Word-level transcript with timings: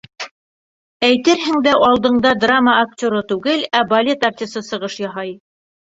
Әйтерһең 1.07 1.59
дә, 1.67 1.75
алдыңда 1.89 2.33
драма 2.45 2.75
актеры 2.85 3.23
түгел, 3.33 3.61
ә 3.81 3.85
балет 3.95 4.29
артисы 4.31 4.65
сығыш 4.71 5.01
яһай. 5.05 5.35